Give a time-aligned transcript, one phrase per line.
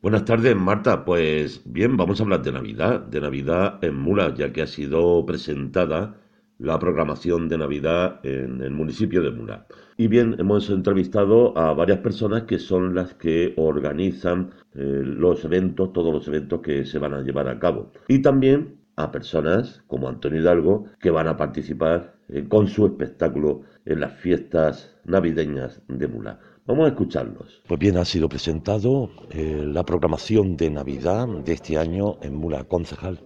[0.00, 1.04] Buenas tardes, Marta.
[1.04, 5.26] Pues bien, vamos a hablar de Navidad, de Navidad en Mula, ya que ha sido
[5.26, 6.14] presentada
[6.58, 9.66] la programación de Navidad en el municipio de Mula.
[9.96, 15.92] Y bien, hemos entrevistado a varias personas que son las que organizan eh, los eventos,
[15.92, 17.90] todos los eventos que se van a llevar a cabo.
[18.06, 23.62] Y también a personas como Antonio Hidalgo que van a participar eh, con su espectáculo
[23.84, 26.38] en las fiestas navideñas de Mula.
[26.68, 27.62] Vamos a escucharlos.
[27.66, 32.64] Pues bien, ha sido presentado eh, la programación de Navidad de este año en Mula
[32.64, 33.18] Concejal.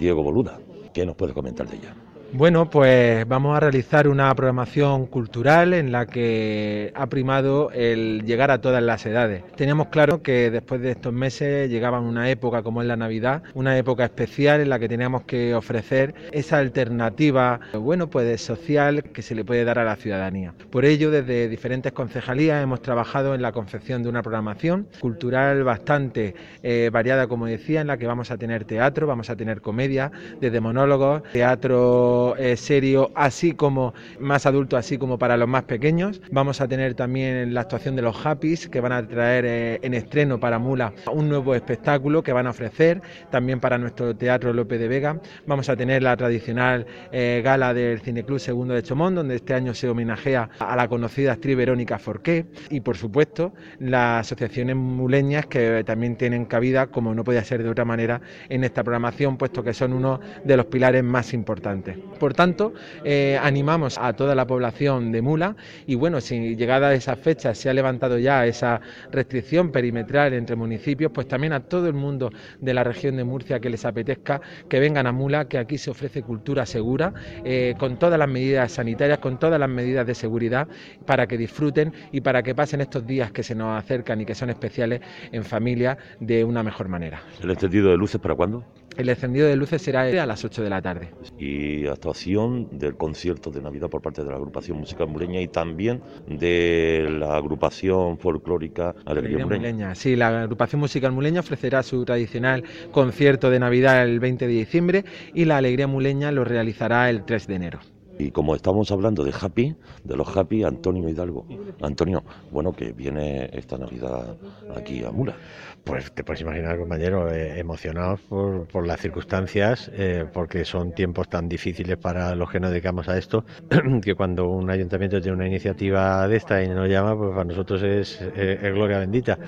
[0.00, 0.58] Diego Boluda,
[0.92, 1.94] ¿qué nos puede comentar de ella?
[2.32, 8.52] Bueno, pues vamos a realizar una programación cultural en la que ha primado el llegar
[8.52, 9.42] a todas las edades.
[9.56, 13.76] Teníamos claro que después de estos meses llegaban una época como es la Navidad, una
[13.76, 19.34] época especial en la que teníamos que ofrecer esa alternativa, bueno, pues social que se
[19.34, 20.54] le puede dar a la ciudadanía.
[20.70, 26.36] Por ello, desde diferentes concejalías hemos trabajado en la confección de una programación cultural bastante
[26.62, 30.12] eh, variada, como decía, en la que vamos a tener teatro, vamos a tener comedia,
[30.40, 36.20] desde monólogos, teatro eh, serio, así como más adulto, así como para los más pequeños.
[36.30, 39.94] Vamos a tener también la actuación de los Happys, que van a traer eh, en
[39.94, 44.80] estreno para Mula un nuevo espectáculo que van a ofrecer también para nuestro Teatro López
[44.80, 45.20] de Vega.
[45.46, 49.74] Vamos a tener la tradicional eh, gala del Cineclub Segundo de Chomón, donde este año
[49.74, 55.82] se homenajea a la conocida actriz Verónica Forqué y, por supuesto, las asociaciones muleñas que
[55.84, 59.74] también tienen cabida, como no podía ser de otra manera, en esta programación, puesto que
[59.74, 61.96] son uno de los pilares más importantes.
[62.18, 67.16] Por tanto, eh, animamos a toda la población de Mula y bueno, si llegada esa
[67.16, 68.80] fecha se ha levantado ya esa
[69.10, 73.60] restricción perimetral entre municipios, pues también a todo el mundo de la región de Murcia
[73.60, 77.14] que les apetezca que vengan a Mula, que aquí se ofrece cultura segura,
[77.44, 80.68] eh, con todas las medidas sanitarias, con todas las medidas de seguridad,
[81.06, 84.34] para que disfruten y para que pasen estos días que se nos acercan y que
[84.34, 85.00] son especiales
[85.32, 87.22] en familia de una mejor manera.
[87.42, 88.64] ¿El encendido de luces para cuándo?
[88.96, 91.10] El encendido de luces será a las 8 de la tarde.
[91.38, 96.02] Y actuación del concierto de Navidad por parte de la agrupación musical mureña y también
[96.26, 99.94] de la agrupación folclórica Alegría, Mureña.
[99.94, 105.04] Sí, la agrupación musical muleña ofrecerá su tradicional concierto de Navidad el 20 de diciembre
[105.34, 107.80] y la Alegría Muleña lo realizará el 3 de enero.
[108.20, 111.46] Y como estamos hablando de Happy, de los Happy, Antonio Hidalgo.
[111.80, 114.36] Antonio, bueno, que viene esta Navidad
[114.76, 115.36] aquí a Mula.
[115.84, 121.48] Pues te puedes imaginar, compañero, eh, emocionados por, las circunstancias, eh, porque son tiempos tan
[121.48, 123.46] difíciles para los que nos dedicamos a esto,
[124.02, 127.82] que cuando un ayuntamiento tiene una iniciativa de esta y nos llama, pues para nosotros
[127.82, 129.38] es, eh, gloria bendita.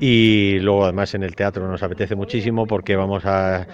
[0.00, 3.66] Y luego, además, en el teatro nos apetece muchísimo porque vamos a,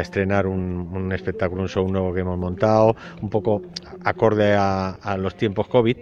[0.00, 3.62] estrenar un, espectáculo, un show nuevo que hemos montado, un poco
[4.04, 5.96] acorde a, los tiempos COVID,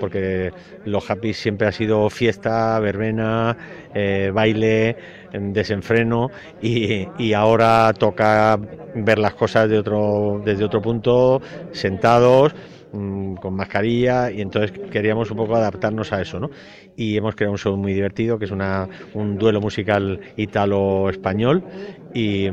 [0.00, 0.52] porque
[0.84, 3.56] los Happy siempre ha sido fiesta, verbena,
[3.94, 4.96] eh, baile,
[5.32, 6.30] desenfreno
[6.60, 8.58] y, y, ahora toca
[8.94, 11.40] ver las cosas de otro, desde otro punto,
[11.72, 12.54] sentados
[12.92, 16.50] mm, con mascarilla y entonces queríamos un poco adaptarnos a eso, ¿no?
[16.96, 21.64] Y hemos creado un show muy divertido que es una, un duelo musical italo-español
[22.14, 22.48] y,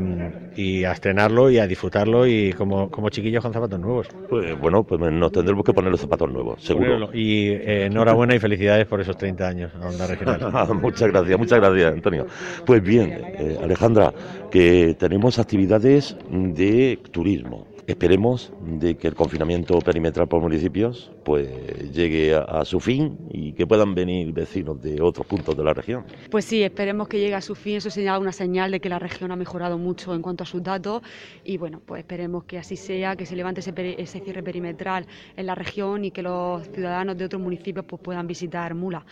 [0.55, 4.07] y, a estrenarlo y a disfrutarlo y como, como chiquillos con zapatos nuevos.
[4.29, 7.09] Pues bueno, pues nos tendremos que poner los zapatos nuevos, seguro.
[7.13, 10.39] Y eh, enhorabuena y felicidades por esos 30 años a Onda Regional.
[10.81, 12.25] muchas gracias, muchas gracias, Antonio.
[12.65, 14.13] Pues bien, eh, Alejandra,
[14.49, 17.68] que tenemos actividades de turismo.
[17.89, 23.65] Esperemos de que el confinamiento perimetral por municipios pues llegue a, su fin y que
[23.65, 26.05] puedan venir vecinos de otros puntos de la región.
[26.29, 27.77] Pues sí, esperemos que llegue a su fin.
[27.77, 30.61] Eso señala una señal de que la región ha mejorado mucho en cuanto a sus
[30.61, 31.01] datos
[31.43, 35.47] y bueno, pues esperemos que así sea, que se levante ese, ese cierre perimetral en
[35.47, 39.03] la región y que los ciudadanos de otros municipios pues, puedan visitar Mula.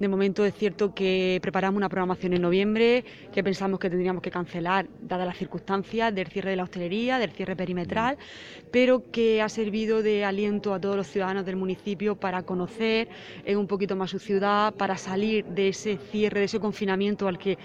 [0.00, 4.32] De momento es cierto que preparamos una programación en noviembre que pensamos que tendríamos que
[4.32, 8.18] cancelar dadas las circunstancias del cierre de la hostelería, del cierre perimetral
[8.70, 13.08] pero que ha servido de aliento a todos los ciudadanos del municipio para conocer
[13.46, 17.56] un poquito más su ciudad, para salir de ese cierre, de ese confinamiento al que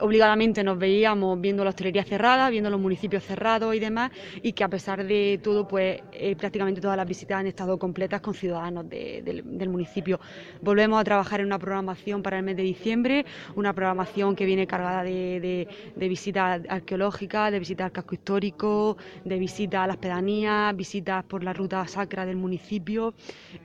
[0.00, 4.10] obligadamente nos veíamos viendo la hostelería cerrada, viendo los municipios cerrados y demás,
[4.42, 8.20] y que a pesar de todo, pues eh, prácticamente todas las visitas han estado completas
[8.20, 10.20] con ciudadanos de, de, del municipio.
[10.62, 13.24] Volvemos a trabajar en una programación para el mes de diciembre,
[13.54, 19.84] una programación que viene cargada de, visitas arqueológicas, de visitas al casco histórico, de visitas
[19.84, 23.14] a las pedanías, visitas por la ruta sacra del municipio,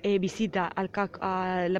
[0.01, 0.89] eh, visitas al,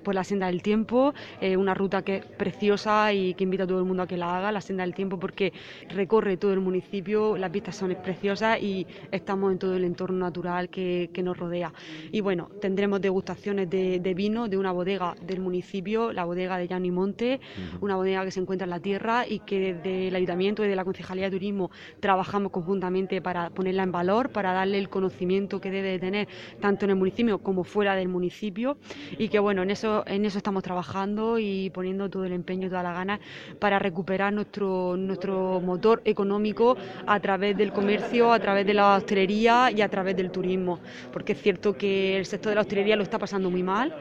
[0.01, 3.67] por la senda del tiempo, eh, una ruta que es preciosa y que invita a
[3.67, 5.53] todo el mundo a que la haga, la senda del tiempo, porque
[5.89, 10.69] recorre todo el municipio, las vistas son preciosas y estamos en todo el entorno natural
[10.69, 11.71] que, nos rodea.
[12.11, 16.91] Y bueno, tendremos degustaciones de, vino de una bodega del municipio, la bodega de Llano
[16.91, 17.39] Monte,
[17.79, 20.75] una bodega que se encuentra en la tierra y que desde el Ayuntamiento y de
[20.75, 25.71] la Concejalía de Turismo trabajamos conjuntamente para ponerla en valor, para darle el conocimiento que
[25.71, 26.27] debe de tener
[26.59, 28.77] tanto en el municipio como fuera del municipio
[29.17, 32.69] y que bueno, en eso, en eso estamos trabajando y poniendo todo el empeño y
[32.69, 33.19] toda la gana
[33.59, 36.75] para recuperar nuestro, nuestro motor económico
[37.05, 40.79] a través del comercio, a través de la hostelería y a través del turismo,
[41.11, 43.93] porque es cierto que el sector de la hostelería lo está pasando muy mal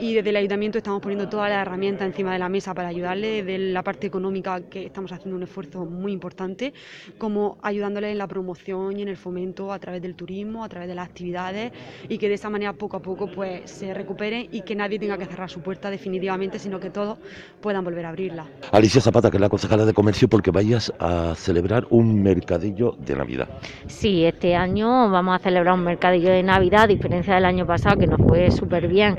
[0.00, 3.42] y desde el ayuntamiento estamos poniendo todas las herramientas encima de la mesa para ayudarle,
[3.42, 6.72] desde la parte económica que estamos haciendo un esfuerzo muy importante,
[7.16, 10.88] como ayudándole en la promoción y en el fomento a través del turismo, a través
[10.88, 11.72] de las actividades
[12.08, 15.18] y que de esa manera poco a poco pues se recupere y que nadie tenga
[15.18, 17.18] que cerrar su puerta definitivamente, sino que todos
[17.60, 18.46] puedan volver a abrirla.
[18.72, 23.16] Alicia Zapata, que es la concejala de comercio, porque vayas a celebrar un mercadillo de
[23.16, 23.48] Navidad.
[23.86, 27.96] Sí, este año vamos a celebrar un mercadillo de Navidad, a diferencia del año pasado
[27.96, 29.16] que nos fue súper bien,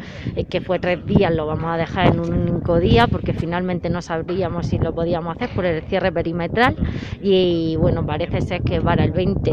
[0.49, 4.03] que fue tres días, lo vamos a dejar en un único día porque finalmente no
[4.03, 6.75] sabríamos si lo podíamos hacer por el cierre perimetral.
[7.21, 9.51] Y bueno, parece ser que para el 20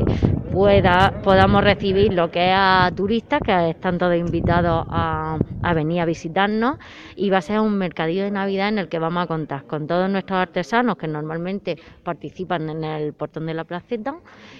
[0.53, 6.01] pueda, podamos recibir lo que es a turistas que están todos invitados a, a venir
[6.01, 6.77] a visitarnos.
[7.15, 9.87] Y va a ser un mercadillo de Navidad en el que vamos a contar con
[9.87, 14.17] todos nuestros artesanos que normalmente participan en el portón de la placeta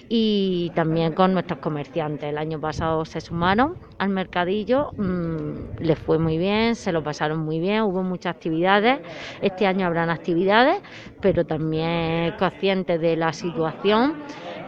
[0.09, 2.29] y también con nuestros comerciantes.
[2.29, 7.39] El año pasado se sumaron al mercadillo, mm, les fue muy bien, se lo pasaron
[7.39, 8.99] muy bien, hubo muchas actividades.
[9.41, 10.81] Este año habrán actividades,
[11.21, 14.15] pero también conscientes de la situación,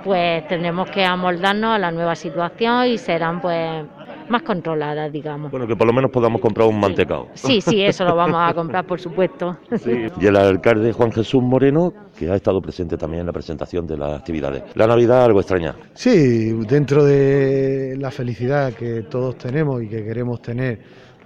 [0.04, 3.86] pues tendremos que amoldarnos a la nueva situación y serán pues
[4.30, 5.52] más controladas, digamos.
[5.52, 7.28] Bueno, que por lo menos podamos comprar un mantecado.
[7.34, 9.58] Sí, sí, eso lo vamos a comprar, por supuesto.
[10.20, 13.98] Y el alcalde Juan Jesús Moreno, que ha estado presente también en la presentación de
[13.98, 14.64] las actividades.
[14.76, 15.76] La Navidad algo extraña.
[15.94, 20.80] Sí, dentro de la felicidad que todos tenemos y que queremos tener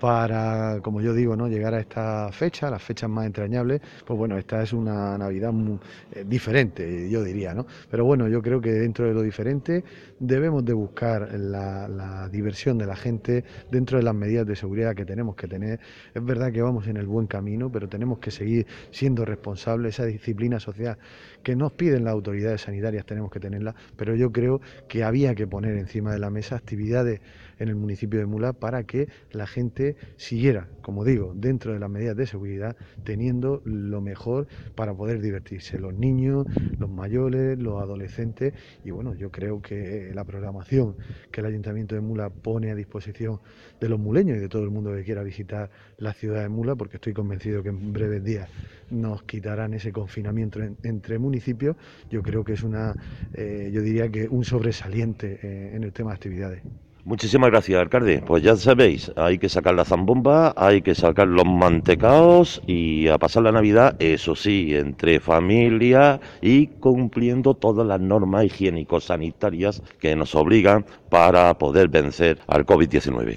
[0.03, 1.47] para, como yo digo, ¿no?
[1.47, 5.79] llegar a esta fecha, las fechas más entrañables, pues bueno, esta es una Navidad muy,
[6.11, 7.65] eh, diferente, yo diría, ¿no?
[7.89, 9.81] Pero bueno, yo creo que dentro de lo diferente
[10.19, 15.05] debemos de buscar la, diversión de la gente dentro de las medidas de seguridad que
[15.05, 15.79] tenemos que tener.
[16.13, 20.05] Es verdad que vamos en el buen camino, pero tenemos que seguir siendo responsables, esa
[20.05, 20.97] disciplina social
[21.43, 24.59] que nos piden las autoridades sanitarias tenemos que tenerla, pero yo creo
[24.89, 27.21] que había que poner encima de la mesa actividades
[27.59, 31.89] en el municipio de Mula para que la gente siguiera, como digo, dentro de las
[31.89, 36.45] medidas de seguridad, teniendo lo mejor para poder divertirse, los niños,
[36.77, 38.53] los mayores, los adolescentes,
[38.83, 40.97] y bueno, yo creo que la programación
[41.31, 43.39] que el Ayuntamiento de Mula pone a disposición
[43.79, 46.75] de los muleños y de todo el mundo que quiera visitar la ciudad de Mula,
[46.75, 48.49] porque estoy convencido que en breves días
[48.89, 51.75] nos quitarán ese confinamiento entre municipios,
[52.09, 52.95] yo creo que es una,
[53.33, 56.82] eh, yo diría que un sobresaliente eh, en el tema de actividades.
[57.05, 58.23] Muchísimas gracias, alcalde.
[58.25, 63.17] Pues ya sabéis, hay que sacar la zambomba, hay que sacar los mantecaos y a
[63.17, 70.33] pasar la Navidad, eso sí, entre familia y cumpliendo todas las normas higiénico-sanitarias que nos
[70.33, 73.35] obligan para poder vencer al COVID-19.